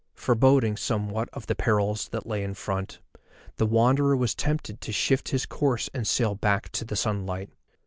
Foreboding 0.15 0.77
somewhat 0.77 1.29
of 1.31 1.45
the 1.45 1.53
perils 1.53 2.07
that 2.07 2.25
lay 2.25 2.43
in 2.43 2.55
front, 2.55 2.97
the 3.57 3.67
Wanderer 3.67 4.17
was 4.17 4.33
tempted 4.33 4.81
to 4.81 4.91
shift 4.91 5.29
his 5.29 5.45
course 5.45 5.91
and 5.93 6.07
sail 6.07 6.33
back 6.33 6.69
to 6.71 6.83
the 6.83 6.95
sunlight. 6.95 7.51